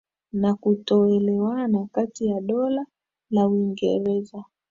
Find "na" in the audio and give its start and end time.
0.31-0.53